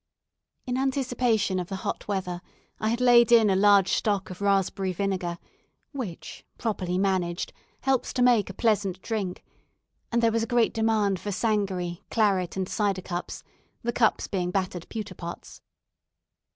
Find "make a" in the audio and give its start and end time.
8.23-8.53